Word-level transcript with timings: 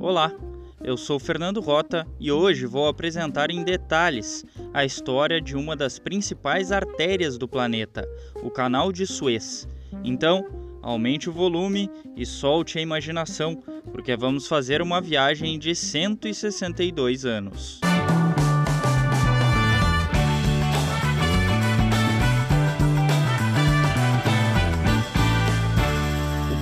Olá, 0.00 0.32
eu 0.82 0.96
sou 0.96 1.18
Fernando 1.18 1.60
Rota 1.60 2.06
e 2.20 2.30
hoje 2.30 2.66
vou 2.66 2.86
apresentar 2.86 3.50
em 3.50 3.64
detalhes 3.64 4.44
a 4.74 4.84
história 4.84 5.40
de 5.40 5.56
uma 5.56 5.74
das 5.74 5.98
principais 5.98 6.70
artérias 6.70 7.38
do 7.38 7.48
planeta, 7.48 8.06
o 8.42 8.50
Canal 8.50 8.92
de 8.92 9.06
Suez. 9.06 9.68
Então, 10.04 10.46
aumente 10.82 11.30
o 11.30 11.32
volume 11.32 11.90
e 12.16 12.26
solte 12.26 12.78
a 12.78 12.82
imaginação, 12.82 13.62
porque 13.92 14.16
vamos 14.16 14.46
fazer 14.46 14.82
uma 14.82 15.00
viagem 15.00 15.58
de 15.58 15.74
162 15.74 17.24
anos. 17.24 17.80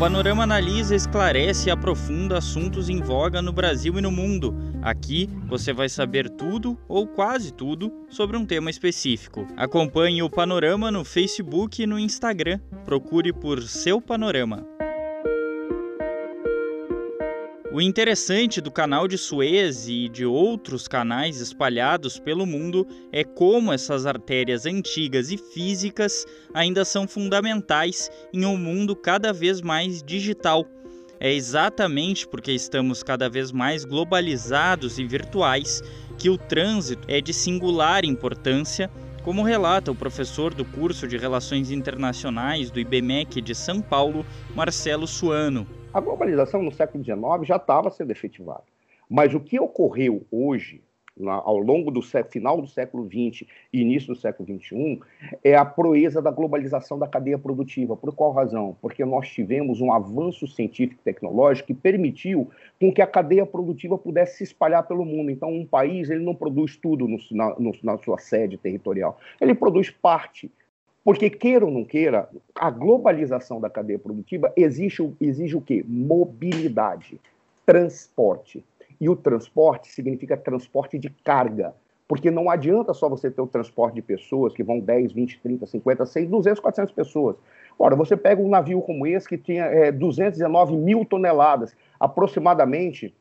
Panorama 0.05 0.43
analisa, 0.43 0.95
esclarece 0.95 1.71
e 1.71 1.73
aprofunda 1.73 2.37
assuntos 2.37 2.91
em 2.91 3.01
voga 3.01 3.41
no 3.41 3.55
Brasil 3.55 3.99
e 3.99 4.03
no 4.03 4.13
mundo. 4.13 4.55
Aqui 4.83 5.31
você 5.49 5.73
vai 5.73 5.89
saber 5.89 6.29
tudo 6.29 6.79
ou 6.87 7.07
quase 7.07 7.51
tudo 7.51 7.91
sobre 8.11 8.37
um 8.37 8.45
tema 8.45 8.69
específico. 8.69 9.47
Acompanhe 9.57 10.23
o 10.23 10.29
Panorama 10.29 10.91
no 10.91 11.07
Facebook 11.07 11.83
e 11.83 11.87
no 11.87 11.99
Instagram. 11.99 12.61
Procure 12.85 13.33
por 13.33 13.63
Seu 13.63 13.99
Panorama. 13.99 14.74
O 17.75 17.83
interessante 17.83 18.61
do 18.61 18.71
canal 18.71 19.09
de 19.09 19.19
Suez 19.19 19.89
e 19.89 20.09
de 20.09 20.25
outros 20.25 20.87
canais 20.87 21.41
espalhados 21.41 22.21
pelo 22.21 22.47
mundo 22.47 22.87
é 23.11 23.25
como 23.25 23.73
essas 23.73 24.07
artérias 24.07 24.65
antigas 24.65 25.33
e 25.33 25.37
físicas 25.37 26.25
ainda 26.55 26.85
são 26.85 27.09
fundamentais 27.09 28.09
em 28.33 28.45
um 28.45 28.57
mundo 28.57 28.95
cada 28.95 29.33
vez 29.33 29.61
mais 29.61 30.05
digital. 30.05 30.65
É 31.19 31.33
exatamente 31.33 32.29
porque 32.29 32.53
estamos 32.53 33.03
cada 33.03 33.29
vez 33.29 33.51
mais 33.51 33.85
globalizados 33.85 34.97
e 35.01 35.05
virtuais 35.05 35.83
que 36.17 36.31
o 36.31 36.39
trânsito 36.39 37.03
é 37.09 37.21
de 37.21 37.35
singular 37.35 38.05
importância, 38.05 38.89
como 39.25 39.43
relata 39.43 39.91
o 39.91 39.97
professor 39.97 40.55
do 40.55 40.65
curso 40.65 41.09
de 41.09 41.17
Relações 41.17 41.73
Internacionais 41.73 42.71
do 42.71 42.79
IBMEC 42.79 43.41
de 43.41 43.53
São 43.53 43.81
Paulo, 43.81 44.25
Marcelo 44.55 45.09
Suano. 45.09 45.67
A 45.95 46.01
globalização 46.01 46.61
no 46.61 46.73
século 46.73 47.05
XIX 47.05 47.21
já 47.45 47.55
estava 47.55 47.89
sendo 47.89 48.11
efetivada. 48.11 48.65
Mas 49.09 49.33
o 49.33 49.39
que 49.39 49.61
ocorreu 49.61 50.27
hoje, 50.29 50.83
na, 51.17 51.35
ao 51.35 51.57
longo 51.57 51.89
do 51.89 52.03
final 52.03 52.61
do 52.61 52.67
século 52.67 53.05
XX 53.05 53.49
e 53.73 53.81
início 53.81 54.13
do 54.13 54.19
século 54.19 54.59
XXI, 54.59 54.99
é 55.45 55.55
a 55.55 55.65
proeza 55.65 56.21
da 56.21 56.33
globalização 56.33 56.99
da 56.99 57.07
cadeia 57.07 57.39
produtiva. 57.39 57.97
Por 57.97 58.13
qual 58.13 58.33
razão? 58.33 58.77
Porque 58.83 59.05
nós 59.05 59.29
tivemos 59.29 59.81
um 59.81 59.93
avanço 59.93 60.49
científico 60.49 61.01
e 61.01 61.05
tecnológico 61.05 61.69
que 61.69 61.75
permitiu 61.75 62.51
com 62.81 62.93
que 62.93 63.01
a 63.01 63.07
cadeia 63.07 63.47
produtiva 63.47 63.97
pudesse 63.97 64.39
se 64.39 64.43
espalhar 64.43 64.83
pelo 64.89 65.05
mundo. 65.05 65.31
Então, 65.31 65.49
um 65.49 65.65
país 65.65 66.11
ele 66.11 66.25
não 66.25 66.35
produz 66.35 66.77
tudo 66.77 67.07
no, 67.07 67.19
na, 67.31 67.55
no, 67.57 67.71
na 67.85 67.97
sua 67.99 68.19
sede 68.19 68.59
territorial, 68.59 69.17
ele 69.41 69.55
produz 69.55 69.91
parte. 69.91 70.51
Porque, 71.05 71.29
queira 71.29 71.67
ou 71.67 71.71
não 71.71 71.85
queira, 71.85 72.31
a 72.55 72.71
globalização 72.71 73.61
da 73.61 73.69
cadeia 73.69 73.99
produtiva 73.99 74.51
exige, 74.57 75.15
exige 75.21 75.55
o 75.55 75.61
quê? 75.61 75.85
Mobilidade, 75.87 77.21
transporte. 77.67 78.65
E 78.99 79.09
o 79.09 79.15
transporte 79.15 79.93
significa 79.93 80.35
transporte 80.35 80.99
de 80.99 81.11
carga. 81.11 81.75
Porque 82.09 82.31
não 82.31 82.51
adianta 82.51 82.95
só 82.95 83.09
você 83.09 83.31
ter 83.31 83.41
o 83.41 83.47
transporte 83.47 83.97
de 83.97 84.03
pessoas 84.03 84.55
que 84.55 84.63
vão 84.63 84.81
10, 84.81 85.13
20, 85.13 85.41
30, 85.41 85.67
50, 85.67 86.07
100, 86.07 86.27
200, 86.27 86.61
400 86.61 86.95
pessoas. 86.95 87.37
Ora, 87.79 87.97
você 87.97 88.17
pega 88.17 88.41
um 88.41 88.49
navio 88.49 88.81
como 88.81 89.07
esse 89.07 89.29
que 89.29 89.37
tinha 89.37 89.65
é, 89.65 89.93
219 89.93 90.77
mil 90.77 91.05
toneladas, 91.05 91.75
aproximadamente 91.99 93.15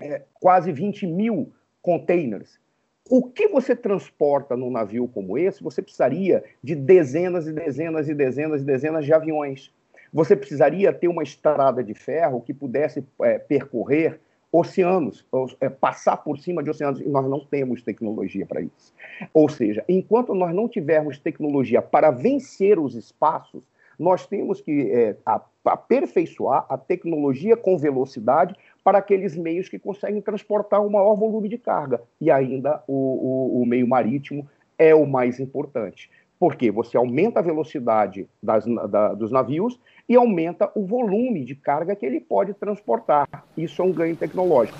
é, 0.00 0.22
quase 0.40 0.72
20 0.72 1.06
mil 1.06 1.52
containers. 1.80 2.58
O 3.08 3.22
que 3.24 3.48
você 3.48 3.74
transporta 3.74 4.56
num 4.56 4.70
navio 4.70 5.08
como 5.08 5.36
esse, 5.36 5.62
você 5.62 5.82
precisaria 5.82 6.42
de 6.62 6.74
dezenas 6.74 7.46
e 7.46 7.52
dezenas 7.52 8.08
e 8.08 8.14
dezenas 8.14 8.62
e 8.62 8.64
dezenas 8.64 9.04
de 9.04 9.12
aviões. 9.12 9.72
Você 10.12 10.36
precisaria 10.36 10.92
ter 10.92 11.08
uma 11.08 11.22
estrada 11.22 11.82
de 11.82 11.94
ferro 11.94 12.40
que 12.40 12.54
pudesse 12.54 13.04
é, 13.22 13.38
percorrer 13.38 14.20
oceanos, 14.52 15.26
ou, 15.32 15.50
é, 15.60 15.70
passar 15.70 16.18
por 16.18 16.38
cima 16.38 16.62
de 16.62 16.68
oceanos, 16.68 17.00
e 17.00 17.08
nós 17.08 17.26
não 17.26 17.40
temos 17.40 17.82
tecnologia 17.82 18.44
para 18.44 18.60
isso. 18.60 18.92
Ou 19.32 19.48
seja, 19.48 19.82
enquanto 19.88 20.34
nós 20.34 20.54
não 20.54 20.68
tivermos 20.68 21.18
tecnologia 21.18 21.80
para 21.80 22.10
vencer 22.10 22.78
os 22.78 22.94
espaços, 22.94 23.66
nós 23.98 24.26
temos 24.26 24.60
que 24.60 24.90
é, 24.90 25.16
aperfeiçoar 25.64 26.66
a 26.68 26.76
tecnologia 26.76 27.56
com 27.56 27.78
velocidade 27.78 28.54
para 28.84 28.98
aqueles 28.98 29.36
meios 29.36 29.68
que 29.68 29.78
conseguem 29.78 30.20
transportar 30.20 30.84
o 30.84 30.90
maior 30.90 31.14
volume 31.14 31.48
de 31.48 31.58
carga. 31.58 32.00
E 32.20 32.30
ainda 32.30 32.82
o, 32.86 32.94
o, 32.94 33.62
o 33.62 33.66
meio 33.66 33.86
marítimo 33.86 34.48
é 34.78 34.94
o 34.94 35.06
mais 35.06 35.38
importante. 35.38 36.10
Porque 36.38 36.70
você 36.72 36.96
aumenta 36.96 37.38
a 37.38 37.42
velocidade 37.42 38.28
das, 38.42 38.64
da, 38.90 39.14
dos 39.14 39.30
navios 39.30 39.78
e 40.08 40.16
aumenta 40.16 40.70
o 40.74 40.84
volume 40.84 41.44
de 41.44 41.54
carga 41.54 41.94
que 41.94 42.04
ele 42.04 42.20
pode 42.20 42.52
transportar. 42.54 43.28
Isso 43.56 43.80
é 43.80 43.84
um 43.84 43.92
ganho 43.92 44.16
tecnológico. 44.16 44.78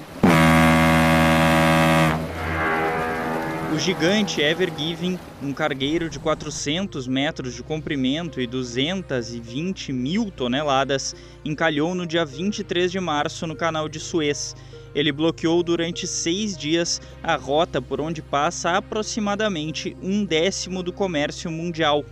O 3.72 3.78
gigante 3.78 4.42
Ever 4.42 4.70
Given, 4.76 5.18
um 5.42 5.54
cargueiro 5.54 6.10
de 6.10 6.18
400 6.18 7.06
metros 7.06 7.54
de 7.54 7.62
comprimento 7.62 8.38
e 8.38 8.46
220 8.46 9.94
mil 9.94 10.30
toneladas, 10.30 11.16
encalhou 11.42 11.94
no 11.94 12.06
dia 12.06 12.22
23 12.22 12.92
de 12.92 13.00
março 13.00 13.46
no 13.46 13.56
canal 13.56 13.88
de 13.88 13.98
Suez. 13.98 14.54
Ele 14.94 15.10
bloqueou 15.10 15.62
durante 15.62 16.06
seis 16.06 16.54
dias 16.54 17.00
a 17.22 17.34
rota 17.34 17.80
por 17.80 17.98
onde 17.98 18.20
passa 18.20 18.72
aproximadamente 18.72 19.96
um 20.02 20.22
décimo 20.22 20.82
do 20.82 20.92
comércio 20.92 21.50
mundial. 21.50 22.04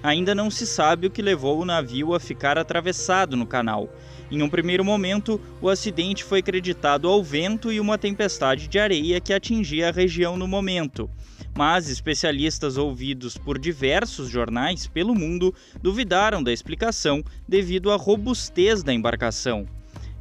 Ainda 0.00 0.36
não 0.36 0.48
se 0.48 0.64
sabe 0.68 1.08
o 1.08 1.10
que 1.10 1.20
levou 1.20 1.60
o 1.60 1.64
navio 1.64 2.14
a 2.14 2.20
ficar 2.20 2.56
atravessado 2.56 3.36
no 3.36 3.44
canal. 3.44 3.92
Em 4.30 4.42
um 4.42 4.48
primeiro 4.48 4.84
momento, 4.84 5.40
o 5.60 5.68
acidente 5.68 6.22
foi 6.22 6.40
acreditado 6.40 7.08
ao 7.08 7.22
vento 7.22 7.72
e 7.72 7.80
uma 7.80 7.96
tempestade 7.96 8.68
de 8.68 8.78
areia 8.78 9.20
que 9.20 9.32
atingia 9.32 9.88
a 9.88 9.92
região 9.92 10.36
no 10.36 10.46
momento. 10.46 11.08
Mas 11.56 11.88
especialistas 11.88 12.76
ouvidos 12.76 13.38
por 13.38 13.58
diversos 13.58 14.28
jornais 14.28 14.86
pelo 14.86 15.14
mundo 15.14 15.54
duvidaram 15.82 16.42
da 16.42 16.52
explicação 16.52 17.24
devido 17.48 17.90
à 17.90 17.96
robustez 17.96 18.82
da 18.82 18.92
embarcação. 18.92 19.66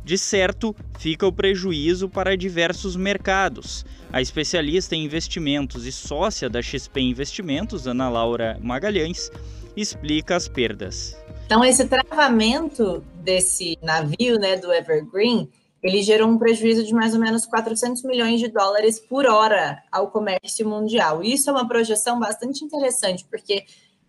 De 0.06 0.18
certo, 0.18 0.74
fica 0.98 1.28
o 1.28 1.34
prejuízo 1.34 2.08
para 2.08 2.38
diversos 2.38 2.96
mercados. 2.96 3.86
A 4.12 4.22
especialista 4.22 4.96
em 4.96 5.04
investimentos 5.04 5.86
e 5.86 5.92
sócia 5.92 6.50
da 6.50 6.62
XP 6.62 7.02
Investimentos, 7.02 7.88
Ana 7.88 8.08
Laura 8.08 8.58
Magalhães, 8.62 9.30
explica 9.76 10.38
as 10.38 10.48
perdas. 10.48 11.18
Então, 11.46 11.64
esse 11.64 11.86
travamento 11.86 13.04
desse 13.28 13.78
navio, 13.84 14.40
né, 14.40 14.56
do 14.56 14.72
Evergreen, 14.72 15.52
ele 15.84 16.02
gerou 16.02 16.30
um 16.30 16.38
prejuízo 16.38 16.86
de 16.86 16.94
mais 16.94 17.14
ou 17.14 17.20
menos 17.20 17.46
400 17.46 18.02
milhões 18.04 18.40
de 18.40 18.48
dólares 18.48 19.02
por 19.02 19.26
hora 19.26 19.84
ao 19.92 20.10
comércio 20.10 20.68
mundial. 20.68 21.22
Isso 21.22 21.50
é 21.50 21.54
uma 21.54 21.68
projeção 21.68 22.18
bastante 22.18 22.64
interessante, 22.64 23.26
porque 23.30 23.66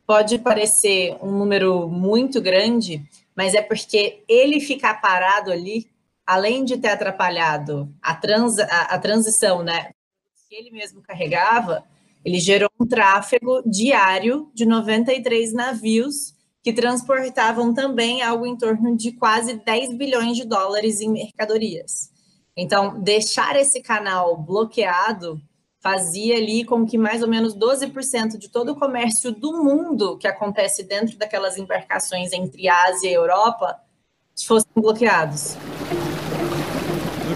pode 0.06 0.38
parecer 0.38 1.16
um 1.20 1.32
número 1.32 1.88
muito 1.88 2.40
grande, 2.40 3.02
mas 3.34 3.54
é 3.54 3.60
porque 3.60 4.22
ele 4.28 4.60
ficar 4.60 5.00
parado 5.00 5.50
ali, 5.50 5.90
além 6.24 6.64
de 6.64 6.76
ter 6.76 6.90
atrapalhado 6.90 7.92
a, 8.00 8.14
trans, 8.14 8.60
a, 8.60 8.82
a 8.82 8.98
transição, 9.00 9.64
né, 9.64 9.90
que 10.48 10.54
ele 10.54 10.70
mesmo 10.70 11.02
carregava, 11.02 11.84
ele 12.24 12.38
gerou 12.38 12.70
um 12.78 12.86
tráfego 12.86 13.62
diário 13.66 14.48
de 14.54 14.64
93 14.64 15.52
navios 15.52 16.37
que 16.68 16.72
transportavam 16.74 17.72
também 17.72 18.20
algo 18.20 18.46
em 18.46 18.54
torno 18.54 18.94
de 18.94 19.12
quase 19.12 19.54
10 19.54 19.94
bilhões 19.94 20.36
de 20.36 20.44
dólares 20.44 21.00
em 21.00 21.10
mercadorias. 21.10 22.10
Então, 22.54 23.00
deixar 23.00 23.56
esse 23.56 23.80
canal 23.80 24.36
bloqueado 24.36 25.40
fazia 25.80 26.36
ali 26.36 26.64
com 26.64 26.84
que 26.84 26.98
mais 26.98 27.22
ou 27.22 27.28
menos 27.28 27.56
12% 27.56 28.36
de 28.36 28.50
todo 28.50 28.72
o 28.72 28.76
comércio 28.76 29.32
do 29.32 29.64
mundo 29.64 30.18
que 30.18 30.28
acontece 30.28 30.82
dentro 30.82 31.16
daquelas 31.16 31.56
embarcações 31.56 32.34
entre 32.34 32.68
Ásia 32.68 33.08
e 33.08 33.14
Europa 33.14 33.74
fossem 34.44 34.70
bloqueados 34.76 35.56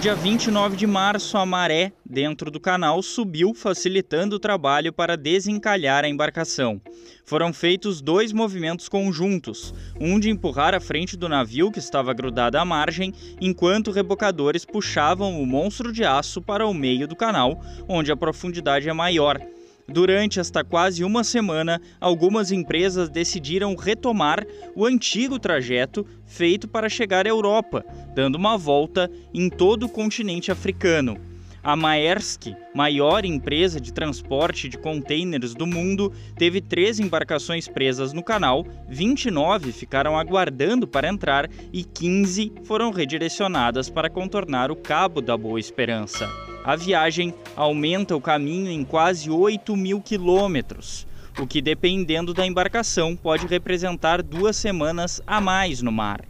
dia 0.03 0.17
29 0.17 0.77
de 0.77 0.85
março, 0.85 1.39
a 1.39 1.47
maré 1.47 1.93
dentro 2.05 2.51
do 2.51 2.59
canal 2.59 3.01
subiu, 3.05 3.55
facilitando 3.55 4.35
o 4.35 4.39
trabalho 4.41 4.93
para 4.93 5.17
desencalhar 5.17 6.05
a 6.05 6.09
embarcação. 6.09 6.81
Foram 7.25 7.53
feitos 7.53 8.01
dois 8.01 8.33
movimentos 8.33 8.89
conjuntos: 8.89 9.73
um 10.01 10.19
de 10.19 10.29
empurrar 10.29 10.75
a 10.75 10.81
frente 10.81 11.17
do 11.17 11.29
navio 11.29 11.71
que 11.71 11.79
estava 11.79 12.13
grudado 12.13 12.59
à 12.59 12.65
margem, 12.65 13.15
enquanto 13.41 13.93
rebocadores 13.93 14.65
puxavam 14.65 15.41
o 15.41 15.47
monstro 15.47 15.93
de 15.93 16.03
aço 16.03 16.43
para 16.43 16.67
o 16.67 16.75
meio 16.75 17.07
do 17.07 17.15
canal, 17.15 17.63
onde 17.89 18.11
a 18.11 18.17
profundidade 18.17 18.89
é 18.89 18.93
maior. 18.93 19.41
Durante 19.89 20.39
esta 20.39 20.63
quase 20.63 21.05
uma 21.05 21.25
semana, 21.25 21.81
algumas 22.01 22.53
empresas 22.53 23.09
decidiram 23.09 23.75
retomar 23.75 24.47
o 24.75 24.87
antigo 24.87 25.39
trajeto 25.39 26.07
feito 26.25 26.69
para 26.69 26.89
chegar 26.89 27.27
à 27.27 27.31
Europa, 27.31 27.85
dando 28.15 28.37
uma 28.37 28.57
volta 28.57 29.11
em 29.35 29.51
todo 29.51 29.87
o 29.87 29.89
continente 29.89 30.53
africano. 30.53 31.19
A 31.65 31.77
Maersk, 31.77 32.57
maior 32.75 33.25
empresa 33.25 33.81
de 33.81 33.93
transporte 33.93 34.69
de 34.69 34.77
contêineres 34.77 35.55
do 35.55 35.65
mundo, 35.65 36.13
teve 36.37 36.61
três 36.61 36.99
embarcações 36.99 37.69
presas 37.69 38.13
no 38.13 38.23
canal, 38.23 38.67
29 38.89 39.71
ficaram 39.71 40.19
aguardando 40.19 40.89
para 40.89 41.09
entrar 41.09 41.49
e 41.73 41.85
15 41.85 42.53
foram 42.65 42.91
redirecionadas 42.91 43.89
para 43.89 44.11
contornar 44.11 44.73
o 44.73 44.77
Cabo 44.77 45.21
da 45.21 45.37
Boa 45.37 45.61
Esperança. 45.61 46.52
A 46.65 46.77
viagem 46.77 47.35
aumenta 47.57 48.15
o 48.15 48.21
caminho 48.21 48.71
em 48.71 48.85
quase 48.85 49.29
8 49.29 49.75
mil 49.77 50.01
quilômetros, 50.01 51.05
o 51.39 51.47
que, 51.47 51.61
dependendo 51.61 52.33
da 52.33 52.47
embarcação, 52.47 53.17
pode 53.17 53.49
representar 53.49 54.23
duas 54.23 54.57
semanas 54.57 55.21
a 55.27 55.41
mais 55.41 55.83
no 55.83 55.91
mar. 55.91 56.25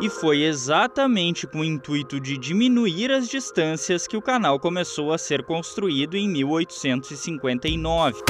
E 0.00 0.08
foi 0.08 0.44
exatamente 0.44 1.46
com 1.46 1.60
o 1.60 1.64
intuito 1.64 2.18
de 2.18 2.38
diminuir 2.38 3.10
as 3.10 3.28
distâncias 3.28 4.06
que 4.06 4.16
o 4.16 4.22
canal 4.22 4.58
começou 4.58 5.12
a 5.12 5.18
ser 5.18 5.42
construído 5.42 6.16
em 6.16 6.26
1859. 6.28 8.22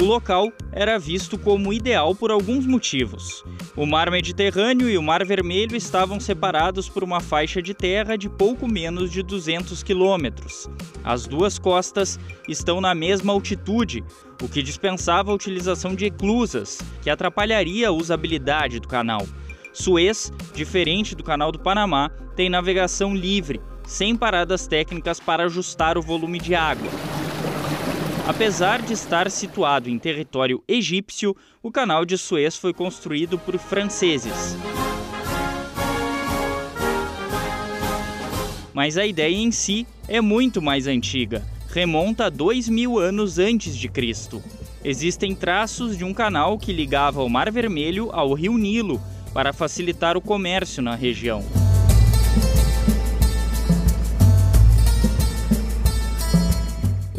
O 0.00 0.04
local 0.04 0.52
era 0.70 0.96
visto 0.96 1.36
como 1.36 1.72
ideal 1.72 2.14
por 2.14 2.30
alguns 2.30 2.64
motivos. 2.64 3.44
O 3.74 3.84
Mar 3.84 4.08
Mediterrâneo 4.12 4.88
e 4.88 4.96
o 4.96 5.02
Mar 5.02 5.24
Vermelho 5.24 5.74
estavam 5.74 6.20
separados 6.20 6.88
por 6.88 7.02
uma 7.02 7.20
faixa 7.20 7.60
de 7.60 7.74
terra 7.74 8.16
de 8.16 8.28
pouco 8.28 8.68
menos 8.68 9.10
de 9.10 9.24
200 9.24 9.82
quilômetros. 9.82 10.70
As 11.02 11.26
duas 11.26 11.58
costas 11.58 12.16
estão 12.48 12.80
na 12.80 12.94
mesma 12.94 13.32
altitude, 13.32 14.04
o 14.40 14.48
que 14.48 14.62
dispensava 14.62 15.32
a 15.32 15.34
utilização 15.34 15.96
de 15.96 16.06
eclusas, 16.06 16.78
que 17.02 17.10
atrapalharia 17.10 17.88
a 17.88 17.92
usabilidade 17.92 18.78
do 18.78 18.86
canal. 18.86 19.26
Suez, 19.72 20.32
diferente 20.54 21.16
do 21.16 21.24
Canal 21.24 21.50
do 21.50 21.58
Panamá, 21.58 22.08
tem 22.36 22.48
navegação 22.48 23.16
livre, 23.16 23.60
sem 23.84 24.14
paradas 24.14 24.68
técnicas 24.68 25.18
para 25.18 25.46
ajustar 25.46 25.98
o 25.98 26.02
volume 26.02 26.38
de 26.38 26.54
água. 26.54 26.88
Apesar 28.28 28.82
de 28.82 28.92
estar 28.92 29.30
situado 29.30 29.88
em 29.88 29.98
território 29.98 30.62
egípcio, 30.68 31.34
o 31.62 31.72
canal 31.72 32.04
de 32.04 32.18
Suez 32.18 32.58
foi 32.58 32.74
construído 32.74 33.38
por 33.38 33.56
franceses. 33.58 34.54
Mas 38.74 38.98
a 38.98 39.06
ideia 39.06 39.34
em 39.34 39.50
si 39.50 39.86
é 40.06 40.20
muito 40.20 40.60
mais 40.60 40.86
antiga, 40.86 41.42
remonta 41.70 42.26
a 42.26 42.28
dois 42.28 42.68
mil 42.68 42.98
anos 42.98 43.38
antes 43.38 43.74
de 43.74 43.88
Cristo. 43.88 44.42
Existem 44.84 45.34
traços 45.34 45.96
de 45.96 46.04
um 46.04 46.12
canal 46.12 46.58
que 46.58 46.70
ligava 46.70 47.24
o 47.24 47.30
Mar 47.30 47.50
Vermelho 47.50 48.10
ao 48.12 48.34
Rio 48.34 48.58
Nilo 48.58 49.00
para 49.32 49.54
facilitar 49.54 50.18
o 50.18 50.20
comércio 50.20 50.82
na 50.82 50.94
região. 50.94 51.42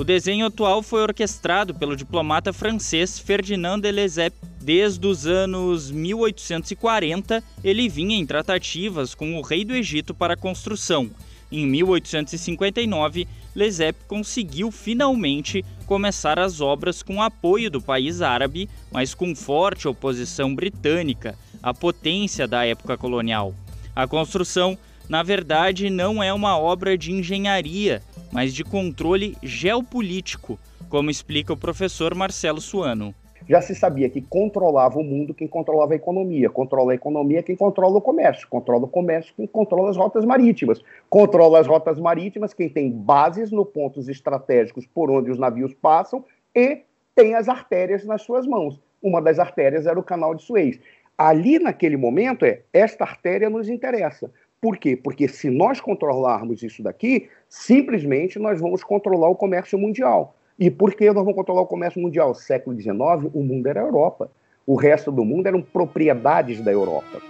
Desenho 0.10 0.48
atual 0.48 0.82
foi 0.82 1.04
orquestrado 1.04 1.76
pelo 1.76 1.96
diplomata 1.96 2.52
francês 2.52 3.20
Ferdinand 3.20 3.80
de 3.80 3.92
Lesseps. 3.92 4.40
Desde 4.60 5.06
os 5.06 5.28
anos 5.28 5.92
1840, 5.92 7.44
ele 7.64 7.88
vinha 7.88 8.18
em 8.18 8.26
tratativas 8.26 9.14
com 9.14 9.38
o 9.38 9.42
rei 9.44 9.64
do 9.64 9.76
Egito 9.76 10.16
para 10.16 10.34
a 10.34 10.38
construção. 10.38 11.12
Em 11.52 11.64
1859, 11.68 13.28
Lesseps 13.54 14.02
conseguiu 14.08 14.72
finalmente 14.72 15.64
começar 15.86 16.40
as 16.40 16.60
obras 16.60 17.04
com 17.04 17.22
apoio 17.22 17.70
do 17.70 17.80
país 17.80 18.24
árabe, 18.24 18.68
mas 18.92 19.14
com 19.14 19.36
forte 19.36 19.88
oposição 19.88 20.56
britânica, 20.56 21.38
a 21.62 21.72
potência 21.72 22.48
da 22.48 22.66
época 22.66 22.98
colonial. 22.98 23.54
A 23.96 24.08
construção, 24.08 24.76
na 25.08 25.22
verdade, 25.22 25.88
não 25.92 26.24
é 26.24 26.34
uma 26.34 26.58
obra 26.58 26.98
de 26.98 27.12
engenharia, 27.12 28.02
mas 28.32 28.54
de 28.54 28.64
controle 28.64 29.38
geopolítico, 29.42 30.60
como 30.90 31.10
explica 31.10 31.54
o 31.54 31.58
professor 31.58 32.16
Marcelo 32.16 32.62
Suano. 32.62 33.14
Já 33.48 33.62
se 33.62 33.74
sabia 33.74 34.10
que 34.10 34.22
controlava 34.22 35.00
o 35.00 35.04
mundo 35.04 35.34
quem 35.34 35.48
controlava 35.48 35.94
a 35.94 35.96
economia, 35.96 36.50
controla 36.50 36.92
a 36.92 36.96
economia 36.96 37.42
quem 37.42 37.56
controla 37.56 37.98
o 37.98 38.02
comércio, 38.02 38.48
controla 38.48 38.86
o 38.86 38.88
comércio 38.88 39.34
quem 39.36 39.48
controla 39.48 39.90
as 39.90 39.98
rotas 39.98 40.24
marítimas, 40.24 40.82
controla 41.10 41.60
as 41.60 41.66
rotas 41.66 42.00
marítimas 42.00 42.54
quem 42.54 42.70
tem 42.70 42.92
bases 42.92 43.52
no 43.52 43.66
pontos 43.66 44.08
estratégicos 44.08 44.86
por 44.86 45.10
onde 45.10 45.32
os 45.32 45.40
navios 45.40 45.74
passam 45.74 46.24
e 46.56 46.84
tem 47.16 47.34
as 47.34 47.50
artérias 47.50 48.06
nas 48.06 48.22
suas 48.22 48.46
mãos. 48.46 48.80
Uma 49.02 49.22
das 49.22 49.40
artérias 49.40 49.88
era 49.88 50.00
o 50.00 50.04
canal 50.04 50.36
de 50.36 50.44
Suez. 50.44 50.80
Ali, 51.18 51.60
naquele 51.60 51.98
momento, 51.98 52.46
é 52.46 52.62
esta 52.72 53.04
artéria 53.04 53.50
nos 53.50 53.68
interessa. 53.68 54.32
Por 54.62 54.78
quê? 54.78 54.96
Porque 54.96 55.28
se 55.28 55.50
nós 55.50 55.80
controlarmos 55.80 56.62
isso 56.62 56.84
daqui, 56.84 57.30
simplesmente 57.48 58.38
nós 58.38 58.60
vamos 58.60 58.84
controlar 58.84 59.30
o 59.30 59.36
comércio 59.36 59.80
mundial. 59.80 60.36
E 60.60 60.70
por 60.70 60.94
que 60.94 61.06
nós 61.06 61.16
vamos 61.16 61.36
controlar 61.36 61.62
o 61.62 61.68
comércio 61.68 62.02
mundial? 62.02 62.36
Século 62.36 62.78
XIX, 62.78 62.98
o 63.34 63.42
mundo 63.42 63.68
era 63.68 63.82
a 63.82 63.86
Europa. 63.86 64.30
O 64.68 64.76
resto 64.76 65.12
do 65.12 65.24
mundo 65.24 65.48
eram 65.48 65.62
propriedades 65.62 66.62
da 66.62 66.72
Europa. 66.72 67.22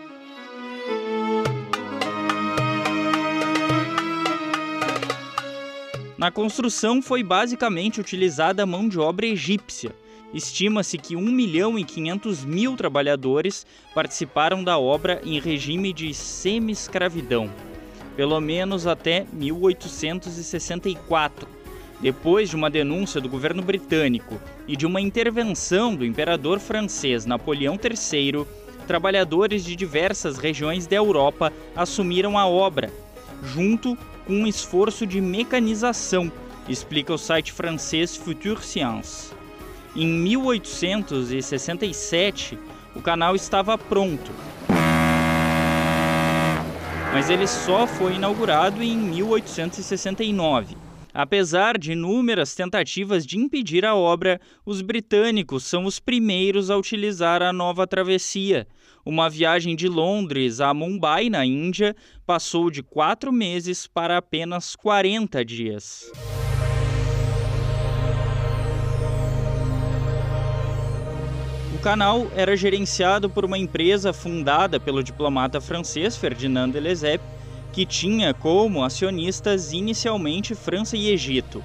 Na 6.17 6.31
construção 6.31 7.01
foi 7.01 7.23
basicamente 7.23 8.01
utilizada 8.01 8.63
a 8.63 8.65
mão 8.65 8.89
de 8.89 8.99
obra 8.99 9.25
egípcia, 9.25 9.91
Estima-se 10.33 10.97
que 10.97 11.15
1 11.15 11.21
milhão 11.21 11.79
e 11.79 11.83
500 11.83 12.45
mil 12.45 12.75
trabalhadores 12.75 13.65
participaram 13.95 14.63
da 14.63 14.77
obra 14.77 15.19
em 15.25 15.39
regime 15.39 15.91
de 15.91 16.13
semi-escravidão, 16.13 17.49
pelo 18.15 18.39
menos 18.39 18.85
até 18.85 19.25
1864. 19.33 21.47
Depois 21.99 22.49
de 22.49 22.55
uma 22.55 22.69
denúncia 22.69 23.19
do 23.19 23.27
governo 23.27 23.63
britânico 23.63 24.39
e 24.67 24.77
de 24.77 24.85
uma 24.85 25.01
intervenção 25.01 25.95
do 25.95 26.05
imperador 26.05 26.59
francês 26.59 27.25
Napoleão 27.25 27.75
III, 27.75 28.45
trabalhadores 28.87 29.65
de 29.65 29.75
diversas 29.75 30.37
regiões 30.37 30.85
da 30.85 30.95
Europa 30.95 31.51
assumiram 31.75 32.37
a 32.37 32.47
obra, 32.47 32.93
junto 33.43 33.97
com 34.25 34.33
um 34.33 34.47
esforço 34.47 35.07
de 35.07 35.19
mecanização, 35.19 36.31
explica 36.69 37.13
o 37.13 37.17
site 37.17 37.51
francês 37.51 38.15
Future 38.15 38.63
Science. 38.63 39.38
Em 39.95 40.07
1867, 40.07 42.57
o 42.95 43.01
canal 43.01 43.35
estava 43.35 43.77
pronto. 43.77 44.31
Mas 47.11 47.29
ele 47.29 47.47
só 47.47 47.87
foi 47.87 48.15
inaugurado 48.15 48.83
em 48.83 48.95
1869. 48.95 50.77
Apesar 51.11 51.75
de 51.77 51.93
inúmeras 51.93 52.53
tentativas 52.53 53.25
de 53.25 53.37
impedir 53.37 53.83
a 53.83 53.95
obra, 53.95 54.39
os 54.63 54.81
britânicos 54.81 55.63
são 55.63 55.85
os 55.85 55.99
primeiros 55.99 56.69
a 56.69 56.77
utilizar 56.77 57.41
a 57.41 57.51
nova 57.51 57.87
travessia. 57.87 58.67
Uma 59.03 59.27
viagem 59.27 59.75
de 59.75 59.87
Londres 59.87 60.61
a 60.61 60.71
Mumbai, 60.71 61.29
na 61.29 61.43
Índia, 61.43 61.95
passou 62.27 62.69
de 62.69 62.83
quatro 62.83 63.31
meses 63.31 63.87
para 63.87 64.17
apenas 64.17 64.75
40 64.75 65.43
dias. 65.43 66.11
O 71.79 71.81
canal 71.81 72.27
era 72.35 72.57
gerenciado 72.57 73.29
por 73.29 73.45
uma 73.45 73.57
empresa 73.57 74.11
fundada 74.11 74.81
pelo 74.81 75.01
diplomata 75.01 75.61
francês 75.61 76.17
Ferdinand 76.17 76.71
de 76.71 76.77
Lesseps, 76.77 77.25
que 77.71 77.85
tinha 77.85 78.33
como 78.33 78.83
acionistas 78.83 79.71
inicialmente 79.71 80.53
França 80.53 80.97
e 80.97 81.09
Egito. 81.09 81.63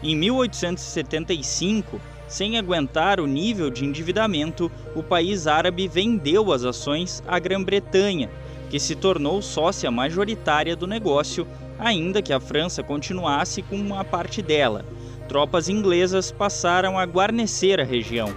Em 0.00 0.14
1875, 0.14 2.00
sem 2.28 2.56
aguentar 2.56 3.18
o 3.18 3.26
nível 3.26 3.68
de 3.68 3.84
endividamento, 3.84 4.70
o 4.94 5.02
país 5.02 5.48
árabe 5.48 5.88
vendeu 5.88 6.52
as 6.52 6.62
ações 6.62 7.20
à 7.26 7.36
Grã-Bretanha, 7.40 8.30
que 8.70 8.78
se 8.78 8.94
tornou 8.94 9.42
sócia 9.42 9.90
majoritária 9.90 10.76
do 10.76 10.86
negócio, 10.86 11.44
ainda 11.76 12.22
que 12.22 12.32
a 12.32 12.38
França 12.38 12.84
continuasse 12.84 13.62
com 13.62 13.74
uma 13.74 14.04
parte 14.04 14.40
dela. 14.40 14.84
Tropas 15.28 15.68
inglesas 15.68 16.30
passaram 16.30 16.96
a 16.96 17.04
guarnecer 17.04 17.80
a 17.80 17.84
região. 17.84 18.32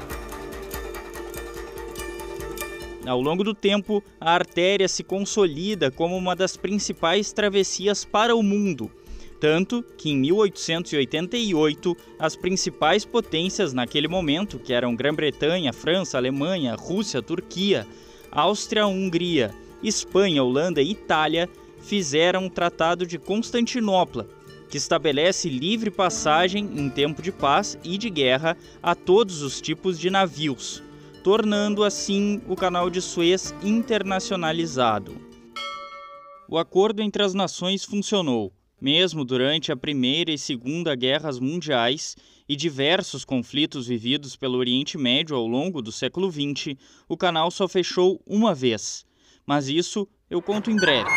Ao 3.09 3.19
longo 3.19 3.43
do 3.43 3.55
tempo, 3.55 4.03
a 4.21 4.35
artéria 4.35 4.87
se 4.87 5.03
consolida 5.03 5.89
como 5.89 6.15
uma 6.15 6.35
das 6.35 6.55
principais 6.55 7.33
travessias 7.33 8.05
para 8.05 8.35
o 8.35 8.43
mundo, 8.43 8.91
tanto 9.39 9.83
que 9.97 10.11
em 10.11 10.17
1888 10.17 11.97
as 12.19 12.35
principais 12.35 13.05
potências 13.05 13.73
naquele 13.73 14.07
momento, 14.07 14.59
que 14.59 14.71
eram 14.71 14.95
Grã-Bretanha, 14.95 15.73
França, 15.73 16.17
Alemanha, 16.17 16.75
Rússia, 16.75 17.19
Turquia, 17.19 17.87
Áustria, 18.31 18.85
Hungria, 18.85 19.55
Espanha, 19.81 20.43
Holanda 20.43 20.79
e 20.79 20.91
Itália, 20.91 21.49
fizeram 21.79 22.45
o 22.45 22.49
Tratado 22.49 23.07
de 23.07 23.17
Constantinopla, 23.17 24.27
que 24.69 24.77
estabelece 24.77 25.49
livre 25.49 25.89
passagem 25.89 26.69
em 26.75 26.87
tempo 26.91 27.23
de 27.23 27.31
paz 27.31 27.75
e 27.83 27.97
de 27.97 28.07
guerra 28.07 28.55
a 28.83 28.93
todos 28.93 29.41
os 29.41 29.59
tipos 29.59 29.97
de 29.97 30.11
navios, 30.11 30.83
tornando 31.23 31.83
assim 31.83 32.41
o 32.47 32.55
Canal 32.55 32.89
de 32.89 33.01
Suez 33.01 33.53
internacionalizado. 33.63 35.15
O 36.47 36.57
acordo 36.57 37.01
entre 37.01 37.21
as 37.21 37.33
nações 37.33 37.83
funcionou, 37.83 38.51
mesmo 38.81 39.25
durante 39.25 39.71
a 39.71 39.77
Primeira 39.77 40.31
e 40.31 40.37
Segunda 40.37 40.95
Guerras 40.95 41.39
Mundiais 41.39 42.15
e 42.47 42.55
diversos 42.55 43.25
conflitos 43.25 43.87
vividos 43.87 44.35
pelo 44.35 44.57
Oriente 44.57 44.97
Médio 44.97 45.35
ao 45.35 45.45
longo 45.45 45.81
do 45.81 45.91
século 45.91 46.31
XX, 46.31 46.75
o 47.07 47.17
canal 47.17 47.51
só 47.51 47.67
fechou 47.67 48.21
uma 48.25 48.55
vez. 48.55 49.05
Mas 49.45 49.67
isso 49.67 50.07
eu 50.29 50.41
conto 50.41 50.71
em 50.71 50.75
breve. 50.75 51.09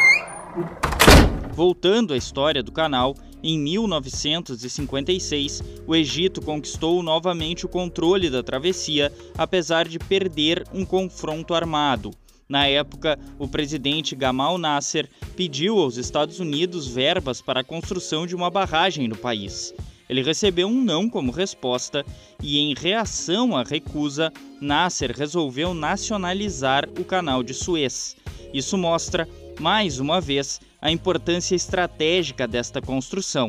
Voltando 1.54 2.12
à 2.12 2.16
história 2.16 2.62
do 2.62 2.72
canal, 2.72 3.14
em 3.42 3.58
1956, 3.58 5.62
o 5.86 5.96
Egito 5.96 6.40
conquistou 6.40 7.02
novamente 7.02 7.66
o 7.66 7.68
controle 7.68 8.30
da 8.30 8.42
travessia, 8.42 9.12
apesar 9.36 9.88
de 9.88 9.98
perder 9.98 10.64
um 10.72 10.84
confronto 10.84 11.54
armado. 11.54 12.12
Na 12.48 12.66
época, 12.66 13.18
o 13.38 13.48
presidente 13.48 14.14
Gamal 14.14 14.58
Nasser 14.58 15.08
pediu 15.34 15.78
aos 15.78 15.96
Estados 15.96 16.38
Unidos 16.38 16.86
verbas 16.86 17.40
para 17.40 17.60
a 17.60 17.64
construção 17.64 18.26
de 18.26 18.36
uma 18.36 18.50
barragem 18.50 19.08
no 19.08 19.16
país. 19.16 19.74
Ele 20.08 20.22
recebeu 20.22 20.68
um 20.68 20.84
não 20.84 21.08
como 21.08 21.32
resposta 21.32 22.04
e, 22.42 22.58
em 22.58 22.74
reação 22.74 23.56
à 23.56 23.62
recusa, 23.62 24.30
Nasser 24.60 25.16
resolveu 25.16 25.72
nacionalizar 25.72 26.86
o 26.98 27.04
canal 27.04 27.42
de 27.42 27.54
Suez. 27.54 28.14
Isso 28.52 28.76
mostra, 28.76 29.26
mais 29.58 29.98
uma 29.98 30.20
vez, 30.20 30.60
a 30.82 30.90
importância 30.90 31.54
estratégica 31.54 32.48
desta 32.48 32.82
construção. 32.82 33.46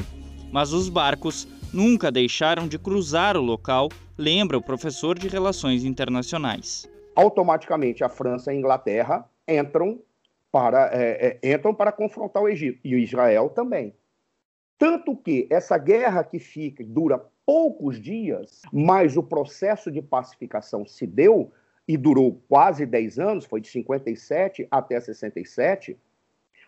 Mas 0.51 0.71
os 0.71 0.87
barcos 0.87 1.47
nunca 1.73 2.11
deixaram 2.11 2.67
de 2.67 2.77
cruzar 2.77 3.35
o 3.35 3.41
local, 3.41 3.89
lembra 4.15 4.55
o 4.55 4.61
professor 4.61 5.17
de 5.17 5.27
Relações 5.27 5.83
Internacionais. 5.83 6.87
Automaticamente 7.15 8.03
a 8.03 8.09
França 8.09 8.53
e 8.53 8.55
a 8.55 8.59
Inglaterra 8.59 9.27
entram 9.47 9.99
para, 10.51 10.91
é, 10.93 11.39
é, 11.41 11.53
entram 11.55 11.73
para 11.73 11.91
confrontar 11.91 12.43
o 12.43 12.47
Egito, 12.47 12.79
e 12.83 12.93
o 12.93 12.99
Israel 12.99 13.49
também. 13.49 13.95
Tanto 14.77 15.15
que 15.15 15.47
essa 15.49 15.77
guerra 15.79 16.23
que 16.23 16.37
fica 16.37 16.83
dura 16.83 17.23
poucos 17.43 17.99
dias, 17.99 18.61
mas 18.71 19.17
o 19.17 19.23
processo 19.23 19.91
de 19.91 20.01
pacificação 20.01 20.85
se 20.85 21.07
deu 21.07 21.51
e 21.87 21.97
durou 21.97 22.41
quase 22.47 22.85
10 22.85 23.19
anos, 23.19 23.45
foi 23.45 23.59
de 23.59 23.69
57 23.69 24.67
até 24.69 24.99
67, 24.99 25.97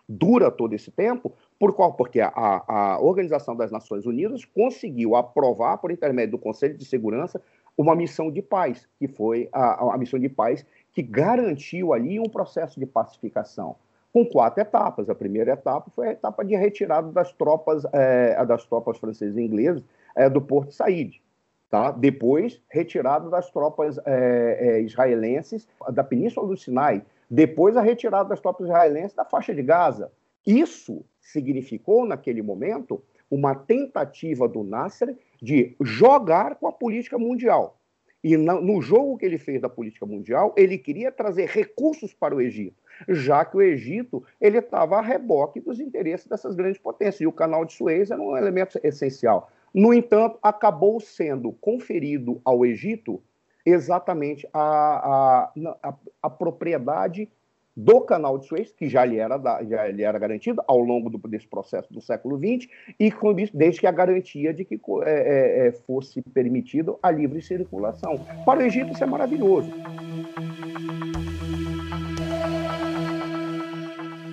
dura 0.08 0.50
todo 0.50 0.74
esse 0.74 0.90
tempo, 0.90 1.32
por 1.58 1.74
qual? 1.74 1.94
Porque 1.94 2.20
a, 2.20 2.30
a 2.34 3.00
Organização 3.00 3.56
das 3.56 3.70
Nações 3.70 4.06
Unidas 4.06 4.44
conseguiu 4.44 5.16
aprovar, 5.16 5.78
por 5.78 5.90
intermédio 5.90 6.32
do 6.32 6.38
Conselho 6.38 6.76
de 6.76 6.84
Segurança, 6.84 7.40
uma 7.76 7.94
missão 7.94 8.30
de 8.30 8.40
paz, 8.40 8.88
que 8.98 9.06
foi 9.06 9.48
a, 9.52 9.94
a 9.94 9.98
missão 9.98 10.18
de 10.18 10.28
paz 10.28 10.64
que 10.92 11.02
garantiu 11.02 11.92
ali 11.92 12.18
um 12.18 12.28
processo 12.28 12.80
de 12.80 12.86
pacificação, 12.86 13.76
com 14.12 14.24
quatro 14.24 14.62
etapas. 14.62 15.10
A 15.10 15.14
primeira 15.14 15.52
etapa 15.52 15.90
foi 15.94 16.08
a 16.08 16.12
etapa 16.12 16.44
de 16.44 16.56
retirada 16.56 17.10
das 17.12 17.32
tropas, 17.32 17.84
é, 17.92 18.42
das 18.46 18.64
tropas 18.64 18.96
francesas 18.98 19.36
e 19.36 19.42
inglesas 19.42 19.84
é, 20.14 20.30
do 20.30 20.40
Porto 20.40 20.72
Said. 20.72 21.20
Tá? 21.68 21.90
Depois, 21.90 22.62
retirada 22.70 23.28
das 23.28 23.50
tropas 23.50 23.98
é, 24.06 24.56
é, 24.58 24.80
israelenses 24.80 25.68
da 25.92 26.04
Península 26.04 26.46
do 26.46 26.56
Sinai, 26.56 27.02
depois, 27.30 27.76
a 27.76 27.82
retirada 27.82 28.28
das 28.28 28.40
tropas 28.40 28.66
israelenses 28.66 29.14
da 29.14 29.24
faixa 29.24 29.54
de 29.54 29.62
Gaza. 29.62 30.12
Isso 30.46 31.04
significou, 31.20 32.06
naquele 32.06 32.40
momento, 32.40 33.02
uma 33.30 33.54
tentativa 33.54 34.48
do 34.48 34.62
Nasser 34.62 35.16
de 35.42 35.74
jogar 35.80 36.54
com 36.56 36.68
a 36.68 36.72
política 36.72 37.18
mundial. 37.18 37.78
E 38.22 38.36
no 38.36 38.80
jogo 38.80 39.16
que 39.18 39.24
ele 39.24 39.38
fez 39.38 39.60
da 39.60 39.68
política 39.68 40.04
mundial, 40.04 40.52
ele 40.56 40.78
queria 40.78 41.12
trazer 41.12 41.48
recursos 41.48 42.12
para 42.12 42.34
o 42.34 42.40
Egito, 42.40 42.82
já 43.08 43.44
que 43.44 43.56
o 43.56 43.62
Egito 43.62 44.24
ele 44.40 44.58
estava 44.58 44.98
a 44.98 45.02
reboque 45.02 45.60
dos 45.60 45.78
interesses 45.78 46.26
dessas 46.26 46.54
grandes 46.54 46.80
potências, 46.80 47.20
e 47.20 47.26
o 47.26 47.32
canal 47.32 47.64
de 47.64 47.72
Suez 47.72 48.10
era 48.10 48.20
um 48.20 48.36
elemento 48.36 48.80
essencial. 48.82 49.50
No 49.72 49.92
entanto, 49.92 50.38
acabou 50.42 50.98
sendo 50.98 51.52
conferido 51.52 52.40
ao 52.44 52.64
Egito 52.64 53.22
exatamente 53.66 54.48
a, 54.52 54.60
a, 54.60 55.52
a, 55.82 55.94
a 56.22 56.30
propriedade 56.30 57.28
do 57.76 58.00
canal 58.00 58.38
de 58.38 58.46
Suez, 58.46 58.72
que 58.72 58.88
já 58.88 59.04
lhe 59.04 59.18
era, 59.18 59.38
já 59.68 59.86
lhe 59.88 60.02
era 60.02 60.18
garantido 60.18 60.62
ao 60.66 60.78
longo 60.78 61.10
do, 61.10 61.18
desse 61.28 61.46
processo 61.46 61.92
do 61.92 62.00
século 62.00 62.38
XX, 62.38 62.70
e 62.98 63.12
com 63.12 63.38
isso, 63.38 63.54
desde 63.54 63.80
que 63.80 63.86
a 63.86 63.92
garantia 63.92 64.54
de 64.54 64.64
que 64.64 64.76
é, 64.76 65.10
é, 65.10 65.68
é, 65.68 65.72
fosse 65.72 66.22
permitido 66.32 66.98
a 67.02 67.10
livre 67.10 67.42
circulação. 67.42 68.18
Para 68.46 68.60
o 68.60 68.62
Egito, 68.62 68.92
isso 68.92 69.04
é 69.04 69.06
maravilhoso. 69.06 69.70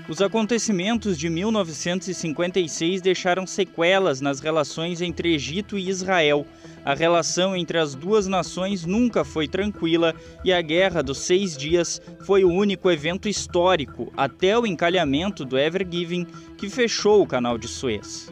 Os 0.08 0.22
acontecimentos 0.22 1.18
de 1.18 1.30
1956 1.30 3.02
deixaram 3.02 3.48
sequelas 3.48 4.22
nas 4.22 4.40
relações 4.40 5.02
entre 5.02 5.34
Egito 5.34 5.78
e 5.78 5.90
Israel. 5.90 6.46
A 6.86 6.94
relação 6.94 7.56
entre 7.56 7.78
as 7.78 7.96
duas 7.96 8.28
nações 8.28 8.86
nunca 8.86 9.24
foi 9.24 9.48
tranquila 9.48 10.14
e 10.44 10.52
a 10.52 10.62
Guerra 10.62 11.02
dos 11.02 11.20
Seis 11.20 11.56
Dias 11.56 12.02
foi 12.26 12.44
o 12.44 12.52
único 12.52 12.92
evento 12.92 13.30
histórico 13.30 14.12
até 14.18 14.60
o 14.60 14.66
encalhamento 14.66 15.46
do 15.46 15.58
Ever 15.58 15.88
Given 15.90 16.28
que 16.58 16.70
fechou 16.70 17.22
o 17.22 17.28
canal 17.28 17.58
de 17.58 17.70
Suez. 17.70 18.32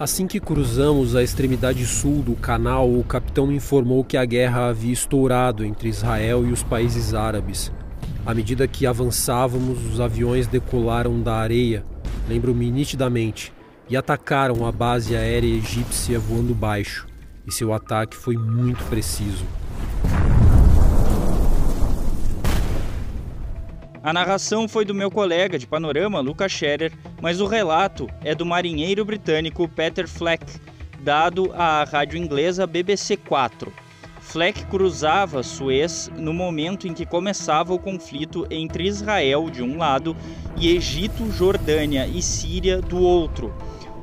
Assim 0.00 0.26
que 0.26 0.40
cruzamos 0.40 1.14
a 1.14 1.22
extremidade 1.22 1.86
sul 1.86 2.22
do 2.22 2.34
canal, 2.34 2.90
o 2.90 3.04
capitão 3.04 3.52
informou 3.52 4.02
que 4.02 4.16
a 4.16 4.24
guerra 4.24 4.70
havia 4.70 4.94
estourado 4.94 5.62
entre 5.62 5.90
Israel 5.90 6.44
e 6.44 6.50
os 6.50 6.62
países 6.62 7.12
árabes. 7.12 7.70
À 8.24 8.34
medida 8.34 8.66
que 8.66 8.86
avançávamos, 8.86 9.84
os 9.84 10.00
aviões 10.00 10.46
decolaram 10.46 11.20
da 11.20 11.34
areia, 11.34 11.84
lembro-me 12.30 12.70
nitidamente, 12.70 13.52
e 13.88 13.96
atacaram 13.96 14.64
a 14.64 14.70
base 14.70 15.16
aérea 15.16 15.48
egípcia 15.48 16.16
voando 16.16 16.54
baixo. 16.54 17.08
E 17.44 17.50
seu 17.50 17.72
ataque 17.72 18.14
foi 18.14 18.36
muito 18.36 18.84
preciso. 18.84 19.44
A 24.00 24.12
narração 24.12 24.68
foi 24.68 24.84
do 24.84 24.94
meu 24.94 25.10
colega 25.10 25.58
de 25.58 25.66
panorama, 25.66 26.20
Lucas 26.20 26.52
Scherer, 26.52 26.92
mas 27.20 27.40
o 27.40 27.46
relato 27.46 28.08
é 28.22 28.32
do 28.32 28.46
marinheiro 28.46 29.04
britânico 29.04 29.68
Peter 29.68 30.06
Fleck, 30.06 30.44
dado 31.00 31.52
à 31.54 31.82
rádio 31.82 32.16
inglesa 32.16 32.64
BBC 32.64 33.16
4. 33.16 33.72
Fleck 34.30 34.64
cruzava 34.66 35.42
Suez 35.42 36.08
no 36.16 36.32
momento 36.32 36.86
em 36.86 36.94
que 36.94 37.04
começava 37.04 37.74
o 37.74 37.78
conflito 37.80 38.46
entre 38.48 38.86
Israel 38.86 39.50
de 39.50 39.60
um 39.60 39.76
lado 39.76 40.16
e 40.56 40.68
Egito, 40.68 41.28
Jordânia 41.32 42.06
e 42.06 42.22
Síria 42.22 42.80
do 42.80 43.00
outro. 43.00 43.52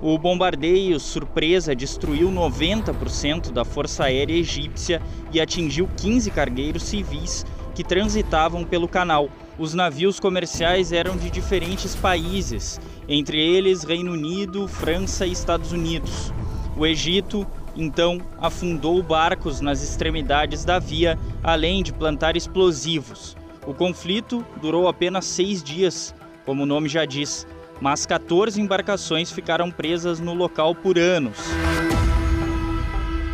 O 0.01 0.17
bombardeio 0.17 1.00
surpresa 1.00 1.74
destruiu 1.74 2.29
90% 2.29 3.53
da 3.53 3.63
força 3.63 4.03
aérea 4.03 4.36
egípcia 4.36 5.01
e 5.31 5.39
atingiu 5.39 5.89
15 5.96 6.29
cargueiros 6.31 6.84
civis 6.84 7.46
que 7.74 7.81
transitavam 7.81 8.65
pelo 8.65 8.89
canal 8.89 9.29
os 9.57 9.74
navios 9.74 10.19
comerciais 10.19 10.91
eram 10.91 11.15
de 11.15 11.29
diferentes 11.29 11.96
países, 11.96 12.81
entre 13.07 13.39
eles 13.39 13.86
Reino 13.86 14.12
Unido, 14.12 14.67
França 14.67 15.25
e 15.25 15.31
Estados 15.31 15.72
Unidos. 15.72 16.34
O 16.75 16.86
Egito, 16.86 17.48
então, 17.77 18.19
afundou 18.39 19.01
barcos 19.03 19.62
nas 19.62 19.84
extremidades 19.84 20.65
da 20.65 20.79
via, 20.79 21.17
além 21.43 21.84
de 21.84 21.93
plantar 21.93 22.36
explosivos. 22.36 23.38
O 23.65 23.74
conflito 23.74 24.43
durou 24.60 24.88
apenas 24.88 25.25
seis 25.25 25.62
dias, 25.62 26.15
como 26.43 26.63
o 26.63 26.65
nome 26.65 26.89
já 26.89 27.05
diz, 27.05 27.46
mas 27.79 28.05
14 28.05 28.60
embarcações 28.60 29.31
ficaram 29.31 29.69
presas 29.69 30.19
no 30.19 30.34
local 30.34 30.74
por 30.74 30.98
anos. 30.98 31.38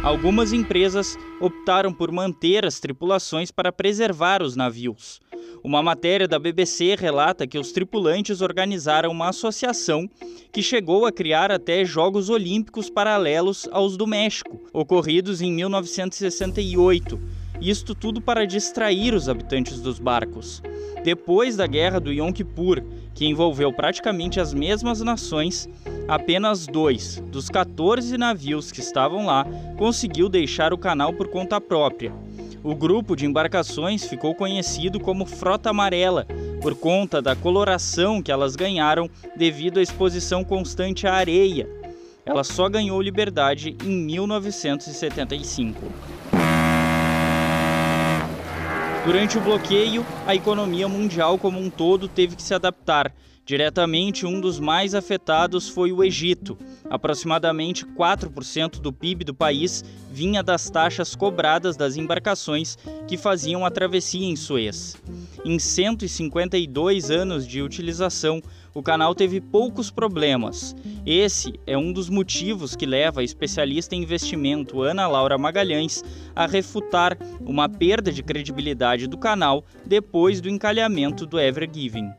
Algumas 0.03 0.51
empresas 0.51 1.17
optaram 1.39 1.93
por 1.93 2.11
manter 2.11 2.65
as 2.65 2.77
tripulações 2.77 3.51
para 3.51 3.71
preservar 3.71 4.43
os 4.43 4.53
navios. 4.53 5.21
Uma 5.63 5.81
matéria 5.81 6.27
da 6.27 6.37
BBC 6.37 6.97
relata 6.99 7.47
que 7.47 7.57
os 7.57 7.71
tripulantes 7.71 8.41
organizaram 8.41 9.09
uma 9.09 9.29
associação 9.29 10.09
que 10.51 10.61
chegou 10.61 11.05
a 11.05 11.11
criar 11.11 11.51
até 11.51 11.85
Jogos 11.85 12.29
Olímpicos 12.29 12.89
paralelos 12.89 13.65
aos 13.71 13.95
do 13.95 14.05
México, 14.05 14.61
ocorridos 14.73 15.41
em 15.41 15.53
1968. 15.53 17.17
Isto 17.61 17.95
tudo 17.95 18.19
para 18.19 18.45
distrair 18.45 19.13
os 19.13 19.29
habitantes 19.29 19.79
dos 19.79 19.99
barcos. 19.99 20.61
Depois 21.01 21.55
da 21.55 21.65
Guerra 21.65 22.01
do 22.01 22.11
Yom 22.11 22.33
Kippur, 22.33 22.83
que 23.13 23.25
envolveu 23.25 23.71
praticamente 23.71 24.39
as 24.39 24.53
mesmas 24.53 25.01
nações, 25.01 25.69
apenas 26.07 26.65
dois 26.65 27.21
dos 27.27 27.49
14 27.49 28.17
navios 28.17 28.71
que 28.71 28.79
estavam 28.79 29.25
lá 29.25 29.45
conseguiu 29.77 30.27
deixar 30.27 30.73
o 30.73 30.77
canal 30.77 31.13
por 31.13 31.27
conta 31.27 31.61
própria. 31.61 32.13
O 32.63 32.73
grupo 32.73 33.15
de 33.15 33.25
embarcações 33.25 34.05
ficou 34.05 34.33
conhecido 34.33 34.99
como 34.99 35.25
Frota 35.25 35.69
Amarela, 35.69 36.25
por 36.61 36.75
conta 36.75 37.21
da 37.21 37.35
coloração 37.35 38.21
que 38.21 38.31
elas 38.31 38.55
ganharam 38.55 39.09
devido 39.35 39.79
à 39.79 39.81
exposição 39.81 40.45
constante 40.45 41.05
à 41.05 41.13
areia. 41.13 41.67
Ela 42.25 42.43
só 42.43 42.69
ganhou 42.69 43.01
liberdade 43.01 43.75
em 43.83 44.05
1975. 44.05 45.81
Durante 49.05 49.37
o 49.37 49.41
bloqueio, 49.41 50.05
a 50.25 50.33
economia 50.33 50.87
mundial 50.87 51.37
como 51.37 51.59
um 51.59 51.69
todo 51.69 52.07
teve 52.07 52.37
que 52.37 52.41
se 52.41 52.53
adaptar. 52.53 53.13
Diretamente, 53.45 54.25
um 54.25 54.39
dos 54.39 54.61
mais 54.61 54.95
afetados 54.95 55.67
foi 55.67 55.91
o 55.91 56.01
Egito. 56.01 56.57
Aproximadamente 56.89 57.85
4% 57.85 58.79
do 58.79 58.93
PIB 58.93 59.25
do 59.25 59.33
país 59.33 59.83
vinha 60.09 60.41
das 60.41 60.69
taxas 60.69 61.15
cobradas 61.15 61.75
das 61.75 61.97
embarcações 61.97 62.77
que 63.05 63.17
faziam 63.17 63.65
a 63.65 63.69
travessia 63.69 64.25
em 64.25 64.37
Suez. 64.37 64.95
Em 65.43 65.59
152 65.59 67.11
anos 67.11 67.45
de 67.45 67.61
utilização, 67.61 68.41
o 68.73 68.81
canal 68.81 69.13
teve 69.13 69.39
poucos 69.39 69.91
problemas. 69.91 70.75
Esse 71.05 71.59
é 71.67 71.77
um 71.77 71.93
dos 71.93 72.09
motivos 72.09 72.75
que 72.75 72.85
leva 72.85 73.21
a 73.21 73.23
especialista 73.23 73.95
em 73.95 74.01
investimento 74.01 74.81
Ana 74.81 75.07
Laura 75.07 75.37
Magalhães 75.37 76.03
a 76.35 76.47
refutar 76.47 77.17
uma 77.41 77.69
perda 77.69 78.11
de 78.11 78.23
credibilidade 78.23 79.07
do 79.07 79.17
canal 79.17 79.63
depois 79.85 80.41
do 80.41 80.49
encalhamento 80.49 81.25
do 81.25 81.39
Ever 81.39 81.69
Given. 81.71 82.11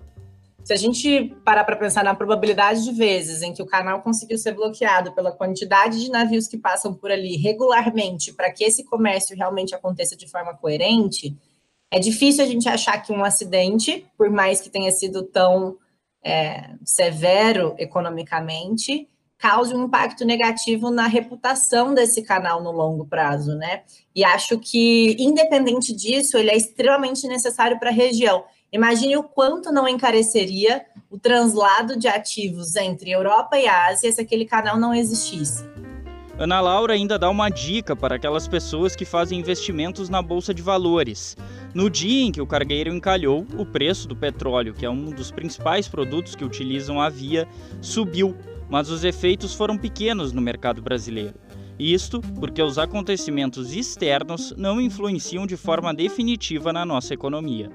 Se 0.62 0.73
a 0.73 0.76
gente 0.76 1.37
parar 1.44 1.64
para 1.64 1.76
pensar 1.76 2.02
na 2.02 2.14
probabilidade 2.14 2.84
de 2.84 2.92
vezes 2.92 3.42
em 3.42 3.52
que 3.52 3.62
o 3.62 3.66
canal 3.66 4.00
conseguiu 4.00 4.38
ser 4.38 4.52
bloqueado 4.52 5.12
pela 5.12 5.30
quantidade 5.30 6.02
de 6.02 6.11
navios 6.11 6.46
que 6.46 6.56
passam 6.56 6.94
por 6.94 7.11
ali 7.11 7.37
regularmente 7.37 8.32
para 8.32 8.50
que 8.50 8.64
esse 8.64 8.82
comércio 8.82 9.37
realmente 9.37 9.75
aconteça 9.75 10.16
de 10.16 10.26
forma 10.26 10.54
coerente, 10.54 11.37
é 11.90 11.99
difícil 11.99 12.42
a 12.42 12.46
gente 12.46 12.66
achar 12.66 12.99
que 13.02 13.12
um 13.12 13.23
acidente, 13.23 14.06
por 14.16 14.30
mais 14.30 14.61
que 14.61 14.70
tenha 14.70 14.90
sido 14.90 15.23
tão 15.23 15.76
é, 16.24 16.70
severo 16.84 17.74
economicamente, 17.78 19.08
cause 19.38 19.74
um 19.74 19.84
impacto 19.84 20.24
negativo 20.24 20.90
na 20.90 21.06
reputação 21.06 21.92
desse 21.92 22.22
canal 22.22 22.62
no 22.62 22.70
longo 22.70 23.04
prazo, 23.04 23.54
né? 23.56 23.82
E 24.14 24.24
acho 24.24 24.58
que, 24.58 25.16
independente 25.18 25.94
disso, 25.94 26.38
ele 26.38 26.50
é 26.50 26.56
extremamente 26.56 27.28
necessário 27.28 27.78
para 27.78 27.90
a 27.90 27.92
região. 27.92 28.44
Imagine 28.72 29.16
o 29.16 29.22
quanto 29.22 29.70
não 29.70 29.86
encareceria 29.86 30.86
o 31.10 31.18
translado 31.18 31.96
de 31.96 32.08
ativos 32.08 32.74
entre 32.74 33.10
Europa 33.10 33.58
e 33.58 33.68
Ásia 33.68 34.10
se 34.10 34.20
aquele 34.20 34.46
canal 34.46 34.78
não 34.78 34.94
existisse. 34.94 35.62
Ana 36.36 36.60
Laura 36.60 36.94
ainda 36.94 37.16
dá 37.16 37.30
uma 37.30 37.48
dica 37.48 37.94
para 37.94 38.16
aquelas 38.16 38.48
pessoas 38.48 38.96
que 38.96 39.04
fazem 39.04 39.38
investimentos 39.38 40.08
na 40.08 40.20
bolsa 40.20 40.52
de 40.52 40.62
valores. 40.62 41.36
No 41.72 41.88
dia 41.88 42.24
em 42.24 42.32
que 42.32 42.40
o 42.40 42.46
cargueiro 42.46 42.92
encalhou, 42.92 43.46
o 43.56 43.64
preço 43.64 44.08
do 44.08 44.16
petróleo, 44.16 44.74
que 44.74 44.84
é 44.84 44.90
um 44.90 45.10
dos 45.10 45.30
principais 45.30 45.86
produtos 45.86 46.34
que 46.34 46.44
utilizam 46.44 47.00
a 47.00 47.08
via, 47.08 47.46
subiu, 47.80 48.36
mas 48.68 48.90
os 48.90 49.04
efeitos 49.04 49.54
foram 49.54 49.78
pequenos 49.78 50.32
no 50.32 50.42
mercado 50.42 50.82
brasileiro. 50.82 51.34
Isto 51.78 52.20
porque 52.40 52.60
os 52.60 52.78
acontecimentos 52.78 53.72
externos 53.72 54.52
não 54.56 54.80
influenciam 54.80 55.46
de 55.46 55.56
forma 55.56 55.94
definitiva 55.94 56.72
na 56.72 56.84
nossa 56.84 57.14
economia. 57.14 57.70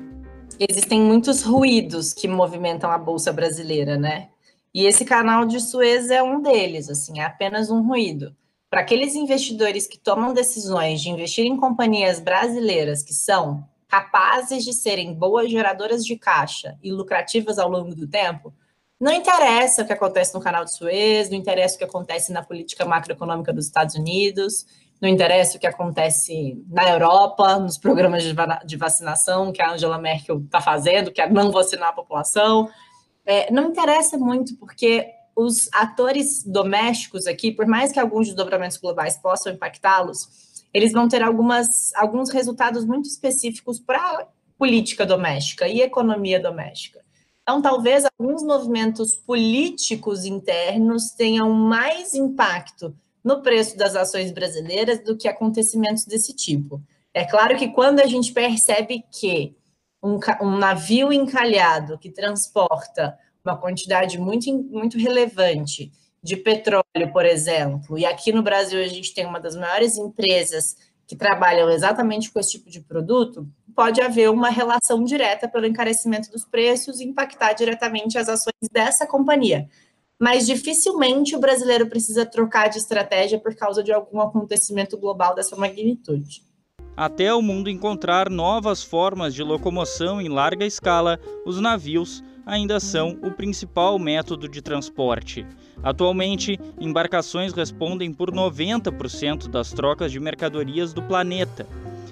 Existem 0.59 0.99
muitos 0.99 1.43
ruídos 1.43 2.13
que 2.13 2.27
movimentam 2.27 2.91
a 2.91 2.97
bolsa 2.97 3.31
brasileira, 3.31 3.97
né? 3.97 4.27
E 4.73 4.85
esse 4.85 5.05
canal 5.05 5.45
de 5.45 5.61
Suez 5.61 6.11
é 6.11 6.21
um 6.21 6.41
deles, 6.41 6.89
assim, 6.89 7.21
é 7.21 7.23
apenas 7.23 7.69
um 7.69 7.81
ruído 7.81 8.35
para 8.69 8.81
aqueles 8.81 9.15
investidores 9.15 9.87
que 9.87 9.97
tomam 9.97 10.33
decisões 10.33 11.01
de 11.01 11.09
investir 11.09 11.45
em 11.45 11.57
companhias 11.57 12.19
brasileiras 12.19 13.01
que 13.01 13.13
são 13.13 13.67
capazes 13.87 14.63
de 14.63 14.73
serem 14.73 15.13
boas 15.13 15.49
geradoras 15.49 16.05
de 16.05 16.15
caixa 16.15 16.77
e 16.83 16.91
lucrativas 16.91 17.57
ao 17.57 17.67
longo 17.67 17.95
do 17.95 18.07
tempo, 18.07 18.53
não 18.99 19.11
interessa 19.11 19.81
o 19.81 19.85
que 19.85 19.93
acontece 19.93 20.35
no 20.35 20.41
canal 20.41 20.63
de 20.63 20.75
Suez, 20.75 21.29
não 21.29 21.37
interessa 21.37 21.75
o 21.75 21.77
que 21.79 21.85
acontece 21.85 22.31
na 22.31 22.43
política 22.43 22.85
macroeconômica 22.85 23.51
dos 23.51 23.65
Estados 23.65 23.95
Unidos, 23.95 24.65
não 25.01 25.07
interessa 25.09 25.57
o 25.57 25.59
que 25.59 25.65
acontece 25.65 26.61
na 26.67 26.89
Europa, 26.89 27.57
nos 27.57 27.77
programas 27.77 28.23
de 28.65 28.77
vacinação 28.77 29.51
que 29.51 29.61
a 29.61 29.71
Angela 29.71 29.97
Merkel 29.97 30.39
está 30.39 30.59
fazendo, 30.59 31.11
que 31.11 31.21
é 31.21 31.29
não 31.29 31.51
vacinar 31.51 31.89
a 31.89 31.93
população. 31.93 32.69
É, 33.25 33.51
não 33.51 33.69
interessa 33.69 34.17
muito, 34.17 34.57
porque 34.57 35.07
os 35.39 35.69
atores 35.71 36.43
domésticos 36.43 37.25
aqui, 37.25 37.49
por 37.49 37.65
mais 37.65 37.93
que 37.93 37.99
alguns 37.99 38.27
desdobramentos 38.27 38.75
globais 38.75 39.17
possam 39.17 39.53
impactá-los, 39.53 40.27
eles 40.73 40.91
vão 40.91 41.07
ter 41.07 41.23
algumas, 41.23 41.93
alguns 41.95 42.29
resultados 42.29 42.83
muito 42.83 43.07
específicos 43.07 43.79
para 43.79 43.99
a 43.99 44.27
política 44.57 45.05
doméstica 45.05 45.65
e 45.65 45.79
economia 45.81 46.41
doméstica. 46.41 46.99
Então, 47.41 47.61
talvez 47.61 48.05
alguns 48.19 48.43
movimentos 48.43 49.15
políticos 49.15 50.25
internos 50.25 51.11
tenham 51.11 51.49
mais 51.53 52.13
impacto 52.13 52.93
no 53.23 53.41
preço 53.41 53.77
das 53.77 53.95
ações 53.95 54.33
brasileiras 54.33 55.01
do 55.05 55.15
que 55.15 55.29
acontecimentos 55.29 56.03
desse 56.03 56.35
tipo. 56.35 56.81
É 57.13 57.23
claro 57.23 57.57
que 57.57 57.69
quando 57.69 58.01
a 58.01 58.05
gente 58.05 58.33
percebe 58.33 59.05
que 59.09 59.55
um, 60.03 60.19
um 60.41 60.57
navio 60.57 61.13
encalhado 61.13 61.97
que 61.97 62.11
transporta 62.11 63.17
uma 63.43 63.57
quantidade 63.57 64.17
muito, 64.17 64.51
muito 64.53 64.97
relevante 64.97 65.91
de 66.21 66.35
petróleo, 66.35 67.11
por 67.13 67.25
exemplo, 67.25 67.97
e 67.97 68.05
aqui 68.05 68.31
no 68.31 68.43
Brasil 68.43 68.81
a 68.81 68.87
gente 68.87 69.13
tem 69.13 69.25
uma 69.25 69.39
das 69.39 69.55
maiores 69.55 69.97
empresas 69.97 70.75
que 71.07 71.15
trabalham 71.15 71.69
exatamente 71.71 72.31
com 72.31 72.39
esse 72.39 72.51
tipo 72.51 72.69
de 72.69 72.81
produto, 72.81 73.47
pode 73.75 73.99
haver 74.01 74.29
uma 74.29 74.49
relação 74.49 75.03
direta 75.03 75.47
pelo 75.47 75.65
encarecimento 75.65 76.29
dos 76.29 76.45
preços 76.45 76.99
e 76.99 77.05
impactar 77.05 77.53
diretamente 77.53 78.17
as 78.17 78.29
ações 78.29 78.69
dessa 78.71 79.07
companhia. 79.07 79.67
Mas 80.19 80.45
dificilmente 80.45 81.35
o 81.35 81.39
brasileiro 81.39 81.87
precisa 81.87 82.25
trocar 82.25 82.67
de 82.67 82.77
estratégia 82.77 83.39
por 83.39 83.55
causa 83.55 83.81
de 83.81 83.91
algum 83.91 84.19
acontecimento 84.19 84.97
global 84.97 85.33
dessa 85.33 85.55
magnitude. 85.55 86.43
Até 86.95 87.33
o 87.33 87.41
mundo 87.41 87.69
encontrar 87.69 88.29
novas 88.29 88.83
formas 88.83 89.33
de 89.33 89.41
locomoção 89.41 90.19
em 90.21 90.27
larga 90.27 90.65
escala, 90.65 91.17
os 91.45 91.59
navios 91.61 92.21
ainda 92.49 92.79
são 92.79 93.17
o 93.21 93.31
principal 93.31 93.99
método 93.99 94.49
de 94.49 94.61
transporte. 94.61 95.45
Atualmente, 95.83 96.59
embarcações 96.79 97.53
respondem 97.53 98.11
por 98.11 98.31
90% 98.31 99.47
das 99.47 99.71
trocas 99.71 100.11
de 100.11 100.19
mercadorias 100.19 100.91
do 100.91 101.03
planeta. 101.03 101.67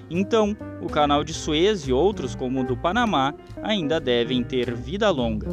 Então, 0.09 0.55
o 0.81 0.87
canal 0.87 1.23
de 1.23 1.33
Suez 1.33 1.87
e 1.87 1.91
outros, 1.91 2.35
como 2.35 2.61
o 2.61 2.63
do 2.63 2.77
Panamá, 2.77 3.33
ainda 3.61 3.99
devem 3.99 4.43
ter 4.43 4.73
vida 4.73 5.09
longa. 5.09 5.47